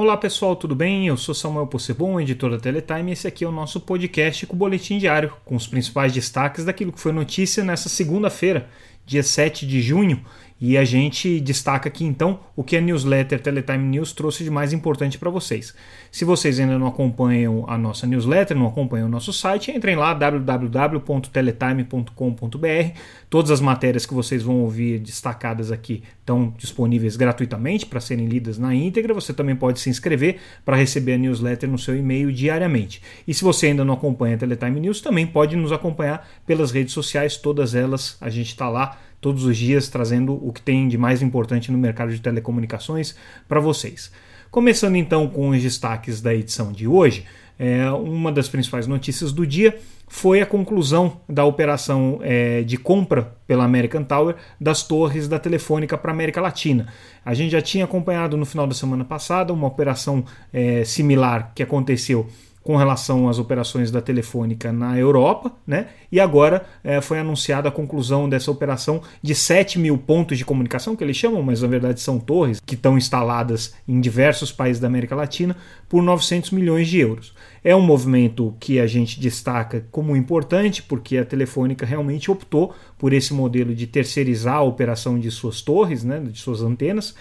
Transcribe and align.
Olá 0.00 0.16
pessoal, 0.16 0.54
tudo 0.54 0.76
bem? 0.76 1.08
Eu 1.08 1.16
sou 1.16 1.34
Samuel 1.34 1.66
Possebon, 1.66 2.20
editor 2.20 2.52
da 2.52 2.58
Teletime, 2.60 3.10
e 3.10 3.14
esse 3.14 3.26
aqui 3.26 3.42
é 3.44 3.48
o 3.48 3.50
nosso 3.50 3.80
podcast 3.80 4.46
com 4.46 4.54
o 4.54 4.56
Boletim 4.56 4.96
Diário, 4.96 5.32
com 5.44 5.56
os 5.56 5.66
principais 5.66 6.12
destaques 6.12 6.64
daquilo 6.64 6.92
que 6.92 7.00
foi 7.00 7.10
notícia 7.10 7.64
nessa 7.64 7.88
segunda-feira, 7.88 8.70
dia 9.08 9.22
7 9.22 9.66
de 9.66 9.80
junho, 9.80 10.22
e 10.60 10.76
a 10.76 10.84
gente 10.84 11.38
destaca 11.38 11.88
aqui 11.88 12.04
então 12.04 12.40
o 12.56 12.64
que 12.64 12.76
a 12.76 12.80
newsletter 12.80 13.40
Teletime 13.40 13.84
News 13.84 14.12
trouxe 14.12 14.42
de 14.42 14.50
mais 14.50 14.72
importante 14.72 15.16
para 15.16 15.30
vocês. 15.30 15.72
Se 16.10 16.24
vocês 16.24 16.58
ainda 16.58 16.76
não 16.76 16.88
acompanham 16.88 17.64
a 17.68 17.78
nossa 17.78 18.08
newsletter, 18.08 18.56
não 18.56 18.66
acompanham 18.66 19.06
o 19.06 19.10
nosso 19.10 19.32
site, 19.32 19.70
entrem 19.70 19.94
lá 19.94 20.12
www.teletime.com.br. 20.14 22.98
Todas 23.30 23.52
as 23.52 23.60
matérias 23.60 24.04
que 24.04 24.12
vocês 24.12 24.42
vão 24.42 24.62
ouvir 24.62 24.98
destacadas 24.98 25.70
aqui 25.70 26.02
estão 26.18 26.52
disponíveis 26.58 27.14
gratuitamente 27.14 27.86
para 27.86 28.00
serem 28.00 28.26
lidas 28.26 28.58
na 28.58 28.74
íntegra. 28.74 29.14
Você 29.14 29.32
também 29.32 29.54
pode 29.54 29.78
se 29.78 29.88
inscrever 29.88 30.40
para 30.64 30.76
receber 30.76 31.12
a 31.12 31.18
newsletter 31.18 31.70
no 31.70 31.78
seu 31.78 31.96
e-mail 31.96 32.32
diariamente. 32.32 33.00
E 33.28 33.34
se 33.34 33.44
você 33.44 33.68
ainda 33.68 33.84
não 33.84 33.94
acompanha 33.94 34.34
a 34.34 34.38
Teletime 34.38 34.80
News, 34.80 35.00
também 35.00 35.24
pode 35.24 35.54
nos 35.54 35.70
acompanhar 35.70 36.28
pelas 36.44 36.72
redes 36.72 36.92
sociais, 36.92 37.36
todas 37.36 37.76
elas 37.76 38.16
a 38.20 38.28
gente 38.28 38.48
está 38.48 38.68
lá 38.68 38.97
todos 39.20 39.44
os 39.44 39.56
dias 39.56 39.88
trazendo 39.88 40.34
o 40.34 40.52
que 40.52 40.62
tem 40.62 40.88
de 40.88 40.96
mais 40.96 41.22
importante 41.22 41.72
no 41.72 41.78
mercado 41.78 42.12
de 42.12 42.20
telecomunicações 42.20 43.14
para 43.48 43.60
vocês. 43.60 44.10
Começando 44.50 44.96
então 44.96 45.28
com 45.28 45.50
os 45.50 45.62
destaques 45.62 46.20
da 46.20 46.34
edição 46.34 46.72
de 46.72 46.86
hoje, 46.86 47.24
é, 47.58 47.90
uma 47.90 48.30
das 48.30 48.48
principais 48.48 48.86
notícias 48.86 49.32
do 49.32 49.46
dia 49.46 49.78
foi 50.06 50.40
a 50.40 50.46
conclusão 50.46 51.20
da 51.28 51.44
operação 51.44 52.18
é, 52.22 52.62
de 52.62 52.78
compra 52.78 53.34
pela 53.46 53.64
American 53.64 54.04
Tower 54.04 54.36
das 54.58 54.82
torres 54.82 55.28
da 55.28 55.38
Telefônica 55.38 55.98
para 55.98 56.10
a 56.10 56.14
América 56.14 56.40
Latina. 56.40 56.86
A 57.24 57.34
gente 57.34 57.50
já 57.50 57.60
tinha 57.60 57.84
acompanhado 57.84 58.36
no 58.36 58.46
final 58.46 58.66
da 58.66 58.74
semana 58.74 59.04
passada 59.04 59.52
uma 59.52 59.66
operação 59.66 60.24
é, 60.52 60.82
similar 60.84 61.52
que 61.54 61.62
aconteceu 61.62 62.26
com 62.62 62.76
relação 62.76 63.28
às 63.28 63.38
operações 63.38 63.90
da 63.90 64.00
Telefônica 64.00 64.72
na 64.72 64.98
Europa, 64.98 65.52
né? 65.66 65.88
E 66.10 66.20
agora 66.20 66.66
é, 66.84 67.00
foi 67.00 67.18
anunciada 67.18 67.68
a 67.68 67.72
conclusão 67.72 68.28
dessa 68.28 68.50
operação 68.50 69.00
de 69.22 69.34
7 69.34 69.78
mil 69.78 69.96
pontos 69.96 70.36
de 70.36 70.44
comunicação, 70.44 70.94
que 70.94 71.02
eles 71.02 71.16
chamam, 71.16 71.42
mas 71.42 71.62
na 71.62 71.68
verdade 71.68 72.00
são 72.00 72.18
torres 72.18 72.60
que 72.64 72.74
estão 72.74 72.98
instaladas 72.98 73.74
em 73.86 74.00
diversos 74.00 74.52
países 74.52 74.80
da 74.80 74.86
América 74.86 75.14
Latina 75.14 75.56
por 75.88 76.02
900 76.02 76.50
milhões 76.50 76.88
de 76.88 76.98
euros. 76.98 77.34
É 77.64 77.74
um 77.74 77.80
movimento 77.80 78.54
que 78.60 78.78
a 78.78 78.86
gente 78.86 79.18
destaca 79.18 79.84
como 79.90 80.16
importante, 80.16 80.82
porque 80.82 81.18
a 81.18 81.24
Telefônica 81.24 81.84
realmente 81.84 82.30
optou 82.30 82.74
por 82.96 83.12
esse 83.12 83.34
modelo 83.34 83.74
de 83.74 83.86
terceirizar 83.86 84.56
a 84.56 84.62
operação 84.62 85.18
de 85.18 85.30
suas 85.30 85.60
torres, 85.60 86.04
né, 86.04 86.20
de 86.20 86.38
suas 86.38 86.62
antenas. 86.62 87.14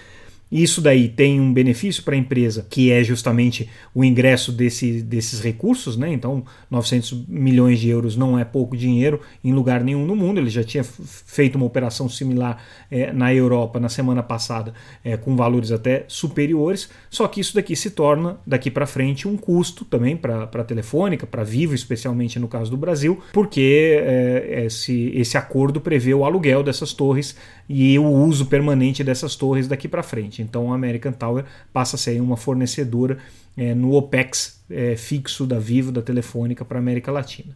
Isso 0.52 0.80
daí 0.80 1.10
tem 1.10 1.42
um 1.42 1.54
benefício 1.54 2.04
para 2.04 2.16
a 2.16 2.18
empresa, 2.18 2.66
que 2.70 2.92
é 2.92 3.04
justamente 3.04 3.70
o 3.94 4.04
ingresso 4.04 4.52
desse, 4.52 5.02
desses 5.02 5.42
recursos, 5.42 5.98
né? 5.98 6.12
Então, 6.12 6.44
900 6.72 7.26
milhões 7.28 7.80
de 7.80 7.90
euros 7.90 8.16
não 8.16 8.40
é 8.40 8.46
pouco 8.46 8.78
dinheiro 8.78 9.20
em 9.44 9.52
lugar 9.52 9.84
nenhum 9.84 10.06
no 10.06 10.16
mundo. 10.16 10.40
Ele 10.40 10.50
já 10.50 10.64
tinha 10.64 10.84
feito 10.84 11.56
uma 11.56 11.66
operação 11.66 12.08
similar 12.08 12.64
é, 12.90 13.12
na 13.12 13.34
Europa 13.34 13.80
na 13.80 13.90
semana 13.90 14.24
passada, 14.24 14.74
é, 15.04 15.18
com 15.18 15.36
valores 15.36 15.72
até 15.72 16.06
superiores. 16.08 16.90
Só 17.10 17.28
que 17.28 17.42
isso 17.42 17.54
daqui 17.54 17.76
se 17.76 17.92
torna, 17.92 18.38
daqui 18.46 18.72
para 18.72 18.86
frente, 18.86 19.28
um 19.28 19.36
custo 19.36 19.84
também 19.84 20.16
para 20.16 20.44
a 20.44 20.64
Telefônica, 20.64 21.28
para 21.28 21.44
Vivo, 21.44 21.76
especialmente 21.76 22.40
no 22.40 22.48
caso 22.48 22.72
do 22.72 22.78
Brasil, 22.78 23.22
porque 23.34 24.02
é, 24.02 24.66
esse, 24.66 25.12
esse 25.14 25.38
acordo 25.38 25.82
prevê 25.82 26.14
o 26.14 26.24
aluguel 26.24 26.64
dessas 26.64 26.94
torres 26.94 27.36
e 27.70 28.00
o 28.00 28.06
uso 28.06 28.46
permanente 28.46 29.04
dessas 29.04 29.36
torres 29.36 29.68
daqui 29.68 29.88
para 29.88 30.02
frente. 30.02 30.37
Então 30.42 30.72
a 30.72 30.76
American 30.76 31.12
Tower 31.12 31.46
passa 31.72 31.96
a 31.96 32.00
ser 32.00 32.22
uma 32.22 32.38
fornecedora 32.38 33.18
é, 33.58 33.74
no 33.74 33.94
OPEX 33.94 34.62
é, 34.70 34.96
fixo 34.96 35.46
da 35.46 35.60
Vivo, 35.60 35.92
da 35.92 36.02
Telefônica 36.02 36.64
para 36.64 36.78
a 36.78 36.82
América 36.82 37.12
Latina. 37.12 37.56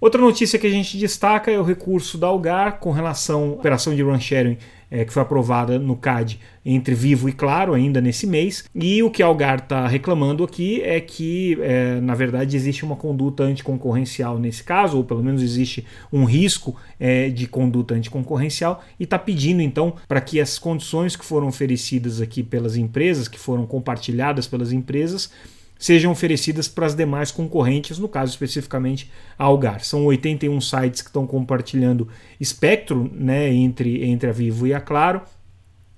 Outra 0.00 0.20
notícia 0.20 0.58
que 0.58 0.66
a 0.66 0.70
gente 0.70 0.98
destaca 0.98 1.50
é 1.50 1.58
o 1.58 1.62
recurso 1.62 2.18
da 2.18 2.26
Algar 2.26 2.80
com 2.80 2.90
relação 2.90 3.44
à 3.44 3.52
operação 3.52 3.94
de 3.94 4.02
run 4.02 4.18
sharing 4.18 4.58
é, 4.92 5.06
que 5.06 5.12
foi 5.12 5.22
aprovada 5.22 5.78
no 5.78 5.96
CAD 5.96 6.38
entre 6.64 6.94
Vivo 6.94 7.26
e 7.26 7.32
Claro 7.32 7.72
ainda 7.72 7.98
nesse 7.98 8.26
mês. 8.26 8.64
E 8.74 9.02
o 9.02 9.10
que 9.10 9.22
Algar 9.22 9.60
está 9.60 9.88
reclamando 9.88 10.44
aqui 10.44 10.82
é 10.82 11.00
que, 11.00 11.56
é, 11.62 11.98
na 12.02 12.14
verdade, 12.14 12.54
existe 12.54 12.84
uma 12.84 12.94
conduta 12.94 13.42
anticoncorrencial 13.42 14.38
nesse 14.38 14.62
caso, 14.62 14.98
ou 14.98 15.04
pelo 15.04 15.24
menos 15.24 15.42
existe 15.42 15.86
um 16.12 16.24
risco 16.24 16.76
é, 17.00 17.30
de 17.30 17.46
conduta 17.46 17.94
anticoncorrencial, 17.94 18.84
e 19.00 19.04
está 19.04 19.18
pedindo 19.18 19.62
então 19.62 19.94
para 20.06 20.20
que 20.20 20.38
as 20.38 20.58
condições 20.58 21.16
que 21.16 21.24
foram 21.24 21.48
oferecidas 21.48 22.20
aqui 22.20 22.42
pelas 22.42 22.76
empresas, 22.76 23.26
que 23.26 23.38
foram 23.38 23.64
compartilhadas 23.64 24.46
pelas 24.46 24.72
empresas, 24.72 25.30
sejam 25.82 26.12
oferecidas 26.12 26.68
para 26.68 26.86
as 26.86 26.94
demais 26.94 27.32
concorrentes, 27.32 27.98
no 27.98 28.08
caso 28.08 28.30
especificamente 28.30 29.10
a 29.36 29.42
Algar. 29.42 29.84
São 29.84 30.04
81 30.06 30.60
sites 30.60 31.02
que 31.02 31.08
estão 31.08 31.26
compartilhando 31.26 32.06
espectro 32.38 33.10
né, 33.12 33.52
entre, 33.52 34.04
entre 34.04 34.30
a 34.30 34.32
Vivo 34.32 34.64
e 34.64 34.72
a 34.72 34.80
Claro. 34.80 35.22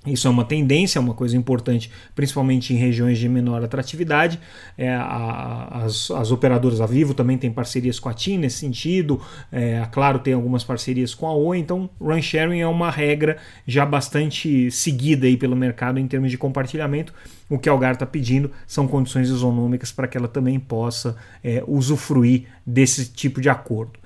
Isso 0.06 0.28
é 0.28 0.31
uma 0.31 0.44
tendência, 0.44 0.98
é 0.98 1.00
uma 1.00 1.15
coisa 1.15 1.34
importante, 1.34 1.91
principalmente 2.15 2.75
em 2.75 2.76
regiões 2.76 3.19
de 3.19 3.26
menor 3.26 3.65
atratividade. 3.65 4.38
É, 4.76 4.94
a, 4.94 5.82
as, 5.84 6.10
as, 6.10 6.31
operadoras, 6.31 6.81
a 6.81 6.87
Vivo 6.87 7.15
também 7.15 7.38
tem 7.38 7.50
parcerias 7.50 7.98
com 7.98 8.10
a 8.10 8.14
TIM 8.14 8.37
nesse 8.37 8.59
sentido, 8.59 9.20
é, 9.50 9.78
a 9.78 9.87
Claro 9.87 10.19
tem 10.19 10.34
algumas 10.34 10.62
parcerias 10.62 11.14
com 11.14 11.26
a 11.26 11.34
Oi, 11.34 11.59
então 11.59 11.88
run 11.98 12.20
sharing 12.20 12.60
é 12.60 12.66
uma 12.66 12.91
regra 12.91 13.38
já 13.66 13.87
bastante 13.87 14.70
seguida 14.70 15.26
aí 15.26 15.38
pelo 15.38 15.56
mercado 15.56 15.98
em 15.98 16.06
termos 16.06 16.31
de 16.31 16.37
compartilhamento. 16.37 17.14
O 17.48 17.59
que 17.59 17.69
a 17.69 17.72
Algar 17.72 17.93
está 17.93 18.04
pedindo 18.04 18.50
são 18.66 18.87
condições 18.87 19.28
isonômicas 19.28 19.91
para 19.91 20.06
que 20.06 20.19
ela 20.19 20.28
também 20.28 20.59
possa 20.60 21.16
é, 21.43 21.62
usufruir 21.66 22.44
desse 22.66 23.06
tipo 23.10 23.41
de 23.41 23.48
acordo. 23.48 24.03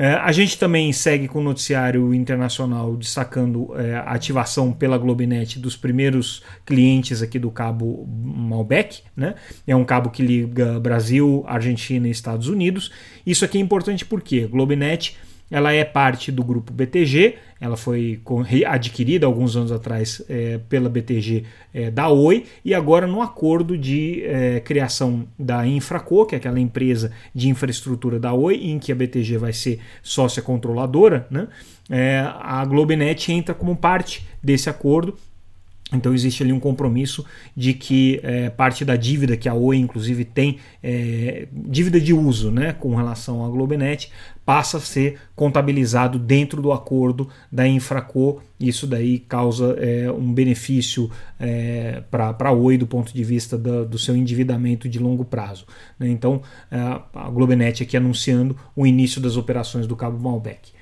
É, 0.00 0.14
a 0.14 0.32
gente 0.32 0.58
também 0.58 0.90
segue 0.94 1.28
com 1.28 1.40
o 1.40 1.42
noticiário 1.42 2.14
internacional 2.14 2.96
destacando 2.96 3.78
é, 3.78 3.96
a 3.96 4.12
ativação 4.12 4.72
pela 4.72 4.96
Globinet 4.96 5.58
dos 5.58 5.76
primeiros 5.76 6.42
clientes 6.64 7.20
aqui 7.20 7.38
do 7.38 7.50
cabo 7.50 8.08
Malbec. 8.08 9.02
Né? 9.14 9.34
É 9.66 9.76
um 9.76 9.84
cabo 9.84 10.08
que 10.08 10.22
liga 10.22 10.80
Brasil, 10.80 11.44
Argentina 11.46 12.08
e 12.08 12.10
Estados 12.10 12.48
Unidos. 12.48 12.90
Isso 13.26 13.44
aqui 13.44 13.58
é 13.58 13.60
importante 13.60 14.06
porque 14.06 14.46
Globinet 14.46 15.18
ela 15.50 15.72
é 15.72 15.84
parte 15.84 16.30
do 16.30 16.44
grupo 16.44 16.72
BTG, 16.72 17.36
ela 17.60 17.76
foi 17.76 18.20
adquirida 18.66 19.26
alguns 19.26 19.56
anos 19.56 19.72
atrás 19.72 20.22
é, 20.28 20.58
pela 20.68 20.88
BTG 20.88 21.44
é, 21.74 21.90
da 21.90 22.08
Oi 22.08 22.44
e 22.64 22.72
agora 22.72 23.06
no 23.06 23.20
acordo 23.20 23.76
de 23.76 24.22
é, 24.24 24.60
criação 24.60 25.26
da 25.38 25.66
Infraco, 25.66 26.24
que 26.24 26.34
é 26.34 26.38
aquela 26.38 26.60
empresa 26.60 27.12
de 27.34 27.48
infraestrutura 27.48 28.18
da 28.18 28.32
Oi, 28.32 28.56
em 28.56 28.78
que 28.78 28.92
a 28.92 28.94
BTG 28.94 29.36
vai 29.36 29.52
ser 29.52 29.80
sócia 30.02 30.42
controladora, 30.42 31.26
né? 31.30 31.48
É, 31.92 32.24
a 32.40 32.64
Globenet 32.64 33.32
entra 33.32 33.52
como 33.52 33.74
parte 33.74 34.24
desse 34.40 34.70
acordo 34.70 35.16
então 35.92 36.14
existe 36.14 36.42
ali 36.42 36.52
um 36.52 36.60
compromisso 36.60 37.24
de 37.56 37.74
que 37.74 38.20
é, 38.22 38.48
parte 38.50 38.84
da 38.84 38.96
dívida 38.96 39.36
que 39.36 39.48
a 39.48 39.54
Oi 39.54 39.76
inclusive 39.76 40.24
tem, 40.24 40.58
é, 40.82 41.48
dívida 41.52 42.00
de 42.00 42.12
uso 42.12 42.50
né, 42.50 42.72
com 42.72 42.94
relação 42.94 43.44
à 43.44 43.48
Globenet, 43.48 44.10
passa 44.44 44.78
a 44.78 44.80
ser 44.80 45.18
contabilizado 45.34 46.18
dentro 46.18 46.60
do 46.62 46.72
acordo 46.72 47.28
da 47.50 47.66
Infraco. 47.66 48.42
Isso 48.58 48.86
daí 48.86 49.18
causa 49.18 49.76
é, 49.78 50.10
um 50.10 50.32
benefício 50.32 51.10
é, 51.38 52.02
para 52.10 52.34
a 52.38 52.52
Oi 52.52 52.76
do 52.76 52.86
ponto 52.86 53.12
de 53.12 53.24
vista 53.24 53.56
do, 53.56 53.84
do 53.86 53.98
seu 53.98 54.16
endividamento 54.16 54.88
de 54.88 54.98
longo 54.98 55.24
prazo. 55.24 55.66
Né? 55.98 56.08
Então 56.08 56.42
é, 56.70 56.78
a 56.78 57.30
Globenet 57.30 57.82
aqui 57.82 57.96
anunciando 57.96 58.56
o 58.76 58.86
início 58.86 59.20
das 59.20 59.36
operações 59.36 59.86
do 59.86 59.96
Cabo 59.96 60.18
Malbec. 60.18 60.79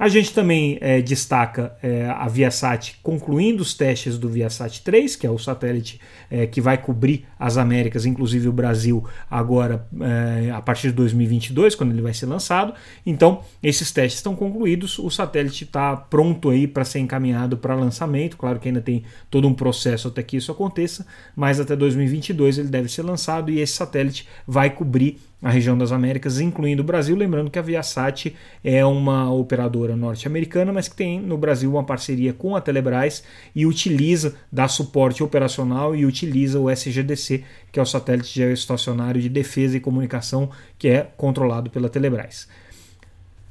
A 0.00 0.08
gente 0.08 0.32
também 0.32 0.78
é, 0.80 1.02
destaca 1.02 1.76
é, 1.82 2.06
a 2.06 2.26
Viasat 2.26 2.94
concluindo 3.02 3.60
os 3.60 3.74
testes 3.74 4.16
do 4.16 4.30
Viasat 4.30 4.80
3, 4.80 5.14
que 5.14 5.26
é 5.26 5.30
o 5.30 5.36
satélite 5.36 6.00
é, 6.30 6.46
que 6.46 6.58
vai 6.58 6.78
cobrir 6.78 7.26
as 7.38 7.58
Américas, 7.58 8.06
inclusive 8.06 8.48
o 8.48 8.52
Brasil, 8.52 9.04
agora 9.30 9.86
é, 10.00 10.52
a 10.52 10.62
partir 10.62 10.88
de 10.88 10.94
2022, 10.94 11.74
quando 11.74 11.90
ele 11.90 12.00
vai 12.00 12.14
ser 12.14 12.24
lançado. 12.24 12.72
Então, 13.04 13.42
esses 13.62 13.92
testes 13.92 14.20
estão 14.20 14.34
concluídos, 14.34 14.98
o 14.98 15.10
satélite 15.10 15.64
está 15.64 15.94
pronto 15.94 16.48
aí 16.48 16.66
para 16.66 16.82
ser 16.82 17.00
encaminhado 17.00 17.58
para 17.58 17.74
lançamento. 17.74 18.38
Claro 18.38 18.58
que 18.58 18.68
ainda 18.68 18.80
tem 18.80 19.04
todo 19.28 19.46
um 19.46 19.52
processo 19.52 20.08
até 20.08 20.22
que 20.22 20.38
isso 20.38 20.50
aconteça, 20.50 21.06
mas 21.36 21.60
até 21.60 21.76
2022 21.76 22.56
ele 22.56 22.68
deve 22.68 22.88
ser 22.88 23.02
lançado 23.02 23.50
e 23.50 23.60
esse 23.60 23.74
satélite 23.74 24.26
vai 24.46 24.70
cobrir 24.70 25.18
a 25.42 25.50
região 25.50 25.76
das 25.76 25.92
Américas, 25.92 26.40
incluindo 26.40 26.82
o 26.82 26.84
Brasil. 26.84 27.16
Lembrando 27.16 27.50
que 27.50 27.58
a 27.58 27.62
Viasat 27.62 28.34
é 28.62 28.84
uma 28.84 29.32
operadora 29.32 29.96
norte-americana, 29.96 30.72
mas 30.72 30.88
que 30.88 30.96
tem 30.96 31.20
no 31.20 31.38
Brasil 31.38 31.70
uma 31.70 31.84
parceria 31.84 32.32
com 32.32 32.54
a 32.54 32.60
Telebrás 32.60 33.22
e 33.54 33.64
utiliza, 33.66 34.34
dá 34.52 34.68
suporte 34.68 35.22
operacional 35.22 35.96
e 35.96 36.04
utiliza 36.04 36.60
o 36.60 36.70
SGDC, 36.70 37.44
que 37.72 37.78
é 37.78 37.82
o 37.82 37.86
satélite 37.86 38.34
geoestacionário 38.34 39.20
de 39.20 39.28
defesa 39.28 39.76
e 39.76 39.80
comunicação, 39.80 40.50
que 40.78 40.88
é 40.88 41.08
controlado 41.16 41.70
pela 41.70 41.88
Telebrás. 41.88 42.48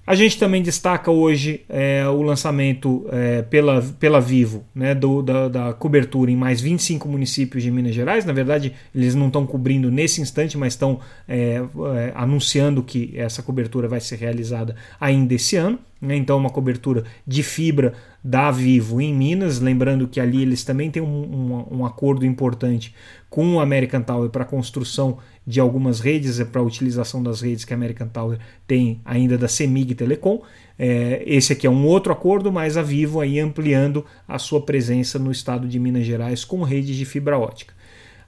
A 0.10 0.16
gente 0.16 0.40
também 0.40 0.64
destaca 0.64 1.12
hoje 1.12 1.62
é, 1.70 2.04
o 2.10 2.24
lançamento 2.24 3.06
é, 3.12 3.44
pela, 3.44 3.80
pela 4.00 4.20
Vivo 4.20 4.66
né, 4.74 4.96
do, 4.96 5.22
da, 5.22 5.48
da, 5.48 5.72
cobertura 5.72 6.32
em 6.32 6.36
mais 6.36 6.60
25 6.60 7.08
municípios 7.08 7.62
de 7.62 7.70
Minas 7.70 7.94
Gerais. 7.94 8.26
Na 8.26 8.34
verdade, 8.34 8.74
eles 8.96 9.14
não 9.14 9.28
estão 9.28 9.46
cobrindo 9.46 9.92
nesse 9.92 10.20
instante, 10.20 10.58
mas 10.58 10.74
estão 10.74 11.00
é, 11.28 11.62
é, 11.96 12.12
anunciando 12.16 12.82
que 12.82 13.14
essa 13.16 13.44
cobertura 13.44 13.88
vai 13.88 14.00
ser 14.00 14.16
realizada 14.16 14.76
ainda 15.00 15.36
esse 15.36 15.56
ano. 15.58 15.78
Né, 16.02 16.16
então, 16.16 16.38
uma 16.38 16.50
cobertura 16.50 17.04
de 17.28 17.44
fibra 17.44 17.94
da 18.24 18.50
Vivo 18.52 19.02
em 19.02 19.14
Minas. 19.14 19.60
Lembrando 19.60 20.08
que 20.08 20.20
ali 20.20 20.42
eles 20.42 20.64
também 20.64 20.90
têm 20.90 21.02
um, 21.02 21.06
um, 21.08 21.80
um 21.80 21.86
acordo 21.86 22.26
importante 22.26 22.96
com 23.30 23.56
o 23.56 23.60
American 23.60 24.02
Tower 24.02 24.30
para 24.30 24.44
a 24.44 24.48
construção 24.48 25.18
de 25.46 25.60
algumas 25.60 26.00
redes, 26.00 26.40
é 26.40 26.46
para 26.46 26.62
a 26.62 26.64
utilização 26.64 27.22
das 27.22 27.42
redes 27.42 27.66
que 27.66 27.74
a 27.74 27.76
American 27.76 28.08
Tower 28.08 28.38
tem 28.68 29.02
ainda 29.04 29.38
da 29.38 29.48
Semig 29.48 29.96
Telecom. 29.96 30.42
É, 30.78 31.24
esse 31.26 31.54
aqui 31.54 31.68
é 31.68 31.70
um 31.70 31.86
outro 31.86 32.14
acordo, 32.14 32.52
mas 32.52 32.78
a 32.78 32.82
Vivo 32.82 33.20
aí 33.20 33.40
ampliando 33.40 34.06
a 34.28 34.40
sua 34.40 34.62
presença 34.62 35.20
no 35.20 35.32
estado 35.32 35.68
de 35.68 35.80
Minas 35.80 36.06
Gerais 36.06 36.46
com 36.46 36.64
redes 36.64 36.96
de 36.96 37.04
fibra 37.04 37.38
ótica. 37.38 37.74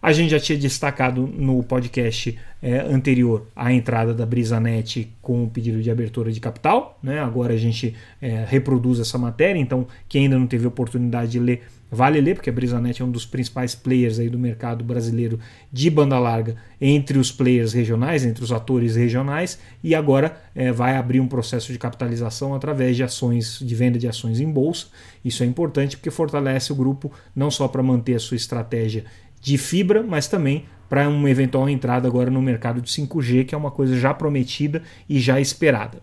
A 0.02 0.12
gente 0.12 0.32
já 0.32 0.40
tinha 0.40 0.58
destacado 0.58 1.28
no 1.28 1.62
podcast 1.62 2.36
é, 2.60 2.80
anterior 2.80 3.46
a 3.56 3.72
entrada 3.72 4.16
da 4.16 4.26
BrisaNet 4.26 5.14
com 5.22 5.44
o 5.44 5.50
pedido 5.50 5.80
de 5.80 5.92
abertura 5.92 6.32
de 6.32 6.40
capital. 6.40 6.98
Né? 7.04 7.20
Agora 7.20 7.54
a 7.54 7.58
gente 7.58 7.94
é, 8.20 8.44
reproduz 8.48 9.00
essa 9.00 9.20
matéria, 9.20 9.60
então 9.60 9.86
quem 10.10 10.24
ainda 10.24 10.40
não 10.40 10.48
teve 10.48 10.66
oportunidade 10.66 11.32
de 11.32 11.40
ler, 11.40 11.62
vale 11.92 12.20
ler, 12.20 12.34
porque 12.34 12.50
a 12.50 12.54
BrisaNet 12.54 13.00
é 13.00 13.06
um 13.06 13.12
dos 13.12 13.28
principais 13.28 13.76
players 13.76 14.18
aí 14.18 14.28
do 14.28 14.40
mercado 14.40 14.84
brasileiro 14.84 15.40
de 15.72 15.88
banda 15.92 16.18
larga 16.18 16.56
entre 16.80 17.20
os 17.20 17.32
players 17.32 17.72
regionais, 17.72 18.26
entre 18.26 18.44
os 18.44 18.52
atores 18.52 18.96
regionais, 18.96 19.60
e 19.84 19.94
agora 19.94 20.36
é, 20.56 20.72
vai 20.72 20.98
abrir 20.98 21.20
um 21.20 21.28
processo 21.28 21.72
de 21.72 21.78
capitalização 21.78 22.56
através 22.56 22.96
de 22.96 23.04
ações, 23.04 23.60
de 23.60 23.76
venda 23.76 24.00
de 24.00 24.08
ações 24.08 24.40
em 24.40 24.50
bolsa. 24.52 24.88
Isso 25.24 25.44
é 25.44 25.46
importante 25.46 25.96
porque 25.96 26.10
fortalece 26.10 26.72
o 26.72 26.76
grupo 26.76 27.12
não 27.36 27.52
só 27.52 27.68
para 27.68 27.84
manter 27.84 28.16
a 28.16 28.20
sua 28.20 28.36
estratégia 28.36 29.06
de 29.42 29.58
fibra, 29.58 30.04
mas 30.04 30.28
também 30.28 30.66
para 30.88 31.08
uma 31.08 31.30
eventual 31.30 31.70
entrada 31.70 32.08
agora 32.08 32.30
no 32.30 32.42
mercado 32.42 32.82
de 32.82 32.90
5G, 32.92 33.46
que 33.46 33.56
é 33.56 33.58
uma 33.58 33.72
coisa 33.72 33.98
já 33.98 34.14
prometida 34.14 34.84
e 35.10 35.20
já 35.20 35.40
esperada. 35.40 36.02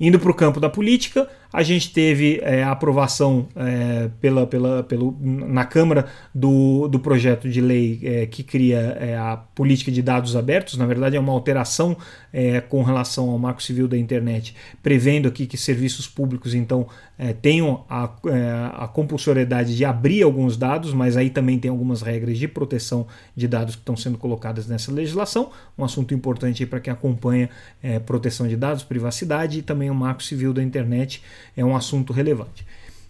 Indo 0.00 0.18
para 0.18 0.30
o 0.30 0.34
campo 0.34 0.60
da 0.60 0.70
política, 0.70 1.28
a 1.52 1.62
gente 1.62 1.92
teve 1.92 2.40
é, 2.42 2.62
a 2.62 2.72
aprovação 2.72 3.48
é, 3.56 4.10
pela, 4.20 4.46
pela, 4.46 4.82
pelo, 4.82 5.16
na 5.20 5.64
Câmara 5.64 6.06
do, 6.34 6.86
do 6.88 7.00
projeto 7.00 7.48
de 7.48 7.60
lei 7.60 8.00
é, 8.02 8.26
que 8.26 8.42
cria 8.42 8.78
é, 9.00 9.16
a 9.16 9.36
política 9.36 9.90
de 9.90 10.02
dados 10.02 10.36
abertos. 10.36 10.76
Na 10.76 10.84
verdade, 10.84 11.16
é 11.16 11.20
uma 11.20 11.32
alteração 11.32 11.96
é, 12.32 12.60
com 12.60 12.82
relação 12.82 13.30
ao 13.30 13.38
Marco 13.38 13.62
Civil 13.62 13.88
da 13.88 13.96
Internet, 13.96 14.54
prevendo 14.82 15.26
aqui 15.26 15.46
que 15.46 15.56
serviços 15.56 16.06
públicos 16.06 16.54
então 16.54 16.86
é, 17.18 17.32
tenham 17.32 17.84
a, 17.88 18.04
a 18.84 18.88
compulsoriedade 18.88 19.74
de 19.74 19.84
abrir 19.84 20.22
alguns 20.22 20.56
dados, 20.56 20.92
mas 20.92 21.16
aí 21.16 21.30
também 21.30 21.58
tem 21.58 21.70
algumas 21.70 22.02
regras 22.02 22.38
de 22.38 22.46
proteção 22.46 23.06
de 23.34 23.48
dados 23.48 23.74
que 23.74 23.80
estão 23.80 23.96
sendo 23.96 24.18
colocadas 24.18 24.68
nessa 24.68 24.92
legislação. 24.92 25.50
Um 25.76 25.84
assunto 25.84 26.12
importante 26.14 26.64
para 26.66 26.78
quem 26.78 26.92
acompanha 26.92 27.48
proteção 28.06 28.46
de 28.46 28.56
dados, 28.56 28.82
privacidade 28.82 29.58
e 29.58 29.62
também 29.62 29.87
o 29.90 29.94
Marco 29.94 30.22
Civil 30.22 30.52
da 30.52 30.62
Internet 30.62 31.22
é 31.56 31.64
um 31.64 31.76
assunto 31.76 32.12
relevante. 32.12 32.66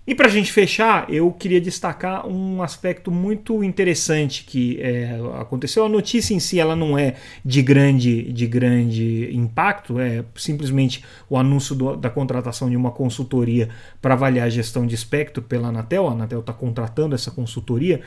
E 0.09 0.15
para 0.15 0.27
a 0.27 0.31
gente 0.31 0.51
fechar, 0.51 1.13
eu 1.13 1.31
queria 1.31 1.61
destacar 1.61 2.27
um 2.27 2.63
aspecto 2.63 3.11
muito 3.11 3.63
interessante 3.63 4.43
que 4.43 4.81
é, 4.81 5.21
aconteceu. 5.39 5.85
A 5.85 5.89
notícia 5.89 6.33
em 6.33 6.41
si 6.41 6.59
ela 6.59 6.75
não 6.75 6.97
é 6.97 7.17
de 7.45 7.61
grande, 7.61 8.33
de 8.33 8.47
grande 8.47 9.29
impacto, 9.37 10.01
é 10.01 10.25
simplesmente 10.35 11.05
o 11.29 11.37
anúncio 11.37 11.75
do, 11.75 11.95
da 11.95 12.09
contratação 12.09 12.71
de 12.71 12.77
uma 12.77 12.91
consultoria 12.91 13.69
para 14.01 14.15
avaliar 14.15 14.47
a 14.47 14.51
gestão 14.51 14.87
de 14.87 14.95
espectro 14.95 15.43
pela 15.43 15.69
Anatel. 15.69 16.09
A 16.09 16.13
Anatel 16.13 16.41
está 16.41 16.55
contratando 16.55 17.15
essa 17.15 17.31
consultoria. 17.31 18.01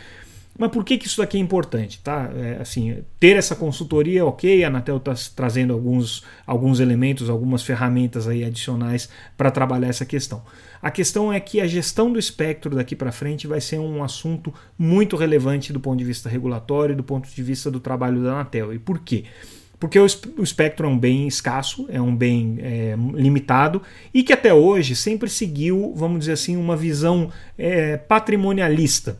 Mas 0.58 0.70
por 0.70 0.84
que, 0.84 0.98
que 0.98 1.08
isso 1.08 1.22
aqui 1.22 1.38
é 1.38 1.40
importante? 1.40 2.00
Tá? 2.04 2.30
É, 2.36 2.58
assim, 2.62 3.04
ter 3.20 3.36
essa 3.36 3.56
consultoria, 3.56 4.26
ok, 4.26 4.64
a 4.64 4.68
Anatel 4.68 4.98
está 4.98 5.14
trazendo 5.36 5.74
alguns, 5.74 6.24
alguns 6.46 6.80
elementos, 6.80 7.30
algumas 7.30 7.64
ferramentas 7.64 8.28
aí 8.28 8.44
adicionais 8.44 9.10
para 9.38 9.50
trabalhar 9.50 9.88
essa 9.88 10.06
questão. 10.06 10.44
A 10.82 10.92
questão 10.92 11.32
é 11.32 11.40
que 11.40 11.62
a 11.62 11.68
gestão 11.68 12.12
do 12.12 12.20
espectro 12.20 12.76
daqui 12.76 12.96
para 12.96 13.12
frente 13.12 13.48
vai 13.48 13.62
ser 13.62 13.80
um 13.80 14.04
assunto 14.04 14.54
muito 14.78 15.16
relevante 15.16 15.72
do 15.72 15.80
ponto 15.80 15.98
de 15.98 16.06
vista 16.06 16.28
regulatório 16.28 16.94
e 16.94 16.96
do 16.96 17.04
ponto 17.04 17.30
de 17.30 17.44
vista 17.44 17.72
do 17.72 17.80
trabalho 17.80 18.24
da 18.24 18.32
Anatel. 18.32 18.74
E 18.74 18.80
por 18.80 19.00
quê? 19.00 19.26
porque 19.80 19.98
o, 19.98 20.06
espectro 20.06 20.86
é 20.86 20.90
um 20.90 20.98
bem 20.98 21.28
escasso, 21.28 21.88
é 21.90 22.00
um 22.00 22.16
bem 22.16 22.60
é, 22.62 22.96
limitado 23.16 23.82
e 24.14 24.22
que 24.22 24.32
até 24.32 24.54
hoje 24.54 24.96
sempre 24.96 25.28
seguiu, 25.28 25.92
vamos 25.96 26.20
dizer 26.20 26.34
assim, 26.34 26.56
uma 26.56 26.78
visão 26.78 27.32
é, 27.58 27.98
patrimonialista 27.98 29.18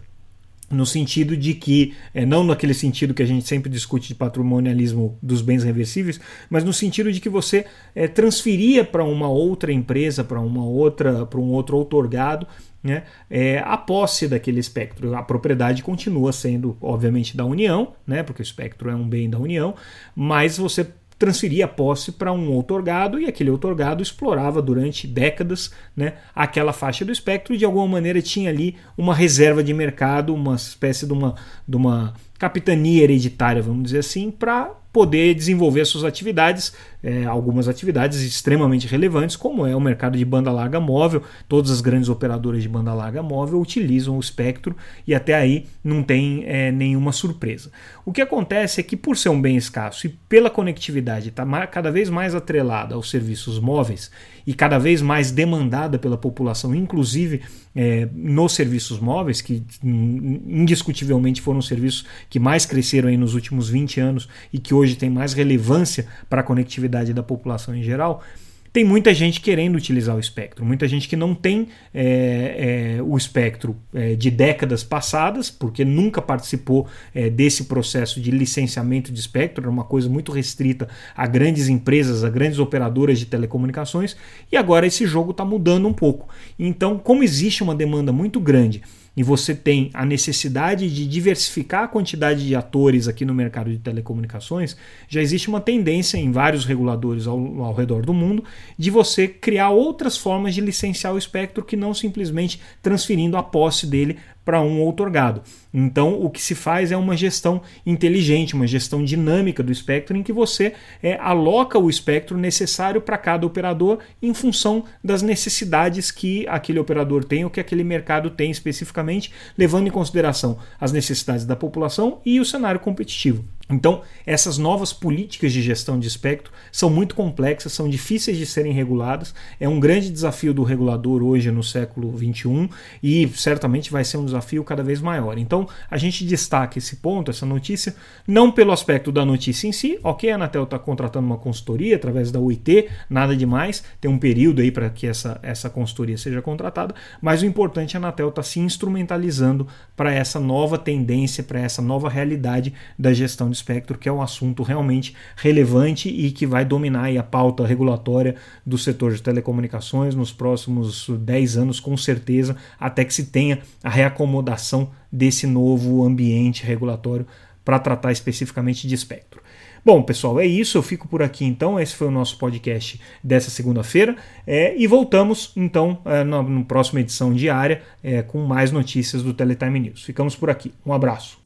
no 0.72 0.86
sentido 0.86 1.36
de 1.36 1.54
que, 1.54 1.94
é, 2.14 2.26
não 2.26 2.44
naquele 2.44 2.74
sentido 2.74 3.14
que 3.14 3.22
a 3.22 3.26
gente 3.26 3.48
sempre 3.48 3.70
discute 3.70 4.08
de 4.08 4.16
patrimonialismo 4.16 5.18
dos 5.22 5.42
bens 5.42 5.64
reversíveis, 5.64 6.20
mas 6.50 6.64
no 6.64 6.74
sentido 6.74 7.12
de 7.12 7.20
que 7.20 7.30
você 7.30 7.66
é, 7.94 8.08
transferia 8.08 8.84
para 8.84 9.04
uma 9.04 9.28
outra 9.28 9.72
empresa, 9.72 10.24
para 10.24 10.40
uma 10.40 10.64
outra, 10.64 11.26
para 11.26 11.40
um 11.40 11.52
outro 11.52 11.78
outorgado, 11.78 12.48
né, 12.84 13.04
é, 13.30 13.60
a 13.60 13.78
posse 13.78 14.28
daquele 14.28 14.60
espectro. 14.60 15.16
A 15.16 15.22
propriedade 15.22 15.84
continua 15.84 16.32
sendo, 16.34 16.76
obviamente, 16.82 17.38
da 17.38 17.46
União, 17.46 17.94
né, 18.08 18.24
porque 18.24 18.42
o 18.42 18.44
espectro 18.44 18.90
é 18.90 18.96
um 18.96 19.08
bem 19.08 19.30
da 19.30 19.38
União, 19.38 19.76
mas 20.16 20.58
você 20.58 20.88
transferia 21.22 21.66
a 21.66 21.68
posse 21.68 22.12
para 22.12 22.34
um 22.34 22.52
outorgado 22.52 23.20
e 23.20 23.28
aquele 23.28 23.52
outorgado 23.52 24.02
explorava 24.02 24.60
durante 24.60 25.06
décadas 25.06 25.72
né, 25.96 26.16
aquela 26.34 26.74
faixa 26.74 27.06
do 27.06 27.12
espectro 27.12 27.54
e 27.54 27.60
de 27.60 27.64
alguma 27.64 27.88
maneira 27.88 28.24
tinha 28.24 28.50
ali 28.50 28.76
uma 28.98 29.14
reserva 29.14 29.64
de 29.64 29.72
mercado, 29.72 30.34
uma 30.34 30.56
espécie 30.56 31.06
de 31.06 31.14
uma, 31.14 31.36
de 31.68 31.78
uma 31.78 32.16
capitania 32.42 33.04
hereditária, 33.04 33.62
vamos 33.62 33.84
dizer 33.84 34.00
assim, 34.00 34.32
para 34.32 34.72
poder 34.92 35.34
desenvolver 35.36 35.86
suas 35.86 36.04
atividades, 36.04 36.74
é, 37.02 37.24
algumas 37.26 37.68
atividades 37.68 38.20
extremamente 38.22 38.88
relevantes, 38.88 39.36
como 39.36 39.66
é 39.66 39.76
o 39.76 39.80
mercado 39.80 40.18
de 40.18 40.26
banda 40.26 40.52
larga 40.52 40.80
móvel. 40.80 41.24
Todas 41.48 41.72
as 41.72 41.82
grandes 41.82 42.10
operadoras 42.10 42.62
de 42.62 42.68
banda 42.68 42.94
larga 42.94 43.24
móvel 43.24 43.62
utilizam 43.62 44.18
o 44.18 44.20
espectro 44.20 44.76
e 45.08 45.16
até 45.16 45.34
aí 45.34 45.66
não 45.84 46.04
tem 46.04 46.44
é, 46.46 46.72
nenhuma 46.72 47.12
surpresa. 47.12 47.72
O 48.04 48.12
que 48.12 48.22
acontece 48.22 48.82
é 48.82 48.84
que, 48.84 48.98
por 48.98 49.16
ser 49.16 49.30
um 49.30 49.42
bem 49.42 49.56
escasso 49.56 50.08
e 50.08 50.10
pela 50.10 50.50
conectividade 50.50 51.30
estar 51.30 51.46
tá 51.46 51.68
cada 51.68 51.92
vez 51.92 52.10
mais 52.10 52.36
atrelada 52.36 52.96
aos 52.96 53.10
serviços 53.10 53.60
móveis 53.60 54.12
e 54.46 54.54
cada 54.54 54.78
vez 54.78 55.02
mais 55.02 55.32
demandada 55.32 55.98
pela 55.98 56.18
população, 56.18 56.76
inclusive 56.76 57.42
é, 57.74 58.10
nos 58.14 58.54
serviços 58.54 59.00
móveis, 59.00 59.40
que 59.42 59.64
indiscutivelmente 59.84 61.42
foram 61.42 61.60
os 61.60 61.68
serviços 61.68 62.06
que 62.32 62.40
mais 62.40 62.66
cresceram 62.66 63.10
aí 63.10 63.18
nos 63.18 63.36
últimos 63.36 63.70
20 63.70 64.00
anos 64.00 64.30
e 64.54 64.58
que 64.58 64.74
hoje 64.74 64.96
tem 64.96 65.10
mais 65.10 65.34
relevância 65.34 66.08
para 66.30 66.40
a 66.40 66.44
conectividade 66.44 67.14
da 67.14 67.22
população 67.22 67.76
em 67.76 67.84
geral, 67.84 68.24
tem 68.72 68.86
muita 68.86 69.14
gente 69.14 69.42
querendo 69.42 69.76
utilizar 69.76 70.16
o 70.16 70.20
espectro, 70.20 70.64
muita 70.64 70.88
gente 70.88 71.10
que 71.10 71.18
não 71.18 71.36
tem 71.36 71.68
é, 71.94 72.96
é, 72.98 73.04
o 73.04 73.18
espectro 73.18 73.76
é, 73.94 74.16
de 74.16 74.32
décadas 74.32 74.82
passadas, 74.82 75.52
porque 75.52 75.84
nunca 75.84 76.22
participou 76.22 76.88
é, 77.14 77.30
desse 77.30 77.66
processo 77.66 78.22
de 78.22 78.32
licenciamento 78.32 79.12
de 79.12 79.20
espectro, 79.20 79.66
era 79.66 79.70
uma 79.70 79.84
coisa 79.84 80.08
muito 80.08 80.32
restrita 80.32 80.88
a 81.14 81.28
grandes 81.28 81.68
empresas, 81.68 82.24
a 82.24 82.30
grandes 82.30 82.60
operadoras 82.60 83.20
de 83.20 83.26
telecomunicações, 83.26 84.16
e 84.50 84.56
agora 84.56 84.88
esse 84.88 85.06
jogo 85.06 85.32
está 85.32 85.44
mudando 85.44 85.86
um 85.86 85.94
pouco. 85.94 86.30
Então, 86.58 86.98
como 86.98 87.24
existe 87.24 87.62
uma 87.62 87.76
demanda 87.76 88.14
muito 88.14 88.40
grande 88.40 88.82
e 89.16 89.24
você 89.24 89.54
tem 89.54 89.90
a 89.94 90.06
necessidade 90.06 90.94
de 90.94 91.06
diversificar 91.06 91.84
a 91.84 91.88
quantidade 91.88 92.48
de 92.48 92.56
atores 92.56 93.08
aqui 93.08 93.26
no 93.26 93.34
mercado 93.34 93.70
de 93.70 93.78
telecomunicações, 93.78 94.78
já 95.08 95.22
existe 95.22 95.50
uma 95.50 95.60
tendência 95.60 96.18
em 96.18 96.32
vários 96.32 96.66
reguladores 96.66 97.28
ao, 97.28 97.38
ao 97.64 97.74
redor 97.74 98.06
do 98.06 98.14
mundo 98.14 98.44
de 98.78 98.90
você 98.90 99.28
criar 99.28 99.70
outras 99.70 100.18
formas 100.18 100.56
de 100.56 100.62
licenciar 100.62 101.14
o 101.14 101.18
espectro 101.18 101.64
que 101.64 101.76
não 101.76 101.94
simplesmente 101.94 102.62
transferindo 102.82 103.36
a 103.36 103.44
posse 103.44 103.86
dele 103.86 104.18
para 104.44 104.62
um 104.62 104.82
outorgado. 104.82 105.42
Então, 105.74 106.22
o 106.22 106.30
que 106.30 106.42
se 106.42 106.54
faz 106.54 106.92
é 106.92 106.98
uma 106.98 107.16
gestão 107.16 107.62
inteligente, 107.86 108.56
uma 108.56 108.68
gestão 108.68 109.04
dinâmica 109.04 109.64
do 109.64 109.72
espectro, 109.72 110.18
em 110.18 110.24
que 110.24 110.34
você 110.34 110.74
é, 111.02 111.18
aloca 111.18 111.80
o 111.80 111.90
espectro 111.90 112.38
necessário 112.38 113.02
para 113.02 113.18
cada 113.18 113.46
operador 113.46 114.00
em 114.22 114.34
função 114.34 114.84
das 115.04 115.22
necessidades 115.22 116.12
que 116.12 116.46
aquele 116.48 116.80
operador 116.80 117.24
tem 117.24 117.44
ou 117.44 117.50
que 117.50 117.60
aquele 117.60 117.84
mercado 117.84 118.30
tem 118.30 118.52
especificamente, 118.52 119.32
levando 119.58 119.88
em 119.88 119.92
consideração 119.92 120.58
as 120.80 120.92
necessidades 120.92 121.46
da 121.46 121.56
população 121.56 122.20
e 122.26 122.40
o 122.40 122.46
cenário 122.46 122.80
competitivo. 122.80 123.46
Então, 123.72 124.02
essas 124.26 124.58
novas 124.58 124.92
políticas 124.92 125.54
de 125.54 125.62
gestão 125.62 126.00
de 126.00 126.08
espectro 126.08 126.52
são 126.72 126.90
muito 126.90 127.16
complexas, 127.16 127.72
são 127.74 127.90
difíceis 127.90 128.38
de 128.38 128.46
serem 128.46 128.74
reguladas. 128.74 129.34
É 129.60 129.68
um 129.68 129.80
grande 129.80 130.10
desafio 130.10 130.54
do 130.54 130.64
regulador 130.64 131.24
hoje 131.24 131.50
no 131.52 131.64
século 131.64 132.16
XXI 132.18 132.70
e 133.02 133.28
certamente 133.36 133.92
vai 133.92 134.04
ser 134.04 134.18
um 134.18 134.26
desafio 134.26 134.64
cada 134.64 134.84
vez 134.84 135.02
maior. 135.02 135.38
Então, 135.38 135.68
a 135.90 135.98
gente 135.98 136.26
destaca 136.26 136.78
esse 136.78 136.98
ponto, 136.98 137.32
essa 137.32 137.46
notícia, 137.46 137.96
não 138.28 138.52
pelo 138.52 138.72
aspecto 138.72 139.12
da 139.12 139.26
notícia 139.26 139.68
em 139.68 139.72
si, 139.72 140.00
ok, 140.04 140.30
a 140.30 140.36
Anatel 140.36 140.64
está 140.64 140.78
contratando 140.78 141.26
uma 141.26 141.38
consultoria 141.38 141.96
através 141.96 142.32
da 142.32 142.40
UIT, 142.40 142.90
nada 143.10 143.36
demais, 143.36 143.84
tem 144.00 144.10
um 144.10 144.18
período 144.18 144.62
aí 144.62 144.72
para 144.72 144.90
que 144.90 145.08
essa, 145.08 145.40
essa 145.42 145.70
consultoria 145.70 146.18
seja 146.18 146.42
contratada, 146.42 146.94
mas 147.22 147.42
o 147.42 147.46
importante 147.46 147.96
é 147.96 147.98
a 147.98 148.02
Anatel 148.02 148.30
estar 148.30 148.42
tá 148.42 148.48
se 148.48 148.60
instrumentalizando 148.60 149.68
para 149.96 150.14
essa 150.14 150.40
nova 150.40 150.78
tendência, 150.78 151.44
para 151.44 151.60
essa 151.60 151.82
nova 151.82 152.10
realidade 152.10 152.74
da 152.98 153.14
gestão 153.14 153.50
de 153.50 153.61
espectro, 153.62 153.98
que 153.98 154.10
é 154.10 154.12
um 154.12 154.22
assunto 154.22 154.64
realmente 154.64 155.16
relevante 155.36 156.10
e 156.10 156.32
que 156.32 156.46
vai 156.46 156.66
dominar 156.66 157.16
a 157.16 157.24
pauta 157.24 157.66
regulatória 157.66 158.36
do 158.66 158.78
setor 158.78 159.14
de 159.14 159.22
telecomunicações 159.22 160.16
nos 160.16 160.32
próximos 160.32 161.10
10 161.10 161.58
anos, 161.58 161.80
com 161.80 161.96
certeza, 161.96 162.56
até 162.80 163.06
que 163.06 163.14
se 163.14 163.26
tenha 163.26 163.60
a 163.84 163.90
reacomodação 163.90 164.90
desse 165.12 165.46
novo 165.46 166.04
ambiente 166.04 166.66
regulatório 166.66 167.26
para 167.64 167.80
tratar 167.80 168.12
especificamente 168.12 168.88
de 168.88 168.96
espectro. 168.96 169.42
Bom, 169.84 170.04
pessoal, 170.04 170.40
é 170.40 170.46
isso. 170.46 170.78
Eu 170.78 170.84
fico 170.84 171.08
por 171.08 171.24
aqui 171.24 171.44
então. 171.44 171.80
Esse 171.80 171.96
foi 171.96 172.08
o 172.08 172.12
nosso 172.12 172.38
podcast 172.38 173.02
dessa 173.24 173.50
segunda-feira. 173.50 174.16
É, 174.46 174.76
e 174.78 174.86
voltamos 174.86 175.52
então 175.56 176.00
é, 176.06 176.24
na, 176.24 176.44
na, 176.44 176.64
próxima 176.64 177.00
edição 177.00 177.34
diária 177.34 177.82
é, 178.04 178.22
com 178.22 178.46
mais 178.46 178.72
notícias 178.72 179.24
do 179.24 179.34
Teletime 179.34 179.80
News. 179.80 180.04
Ficamos 180.04 180.36
por 180.36 180.52
aqui. 180.52 180.72
Um 180.86 180.94
abraço. 180.94 181.42